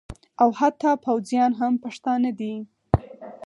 [0.41, 2.55] او حتی پوځیان هم پښتانه دي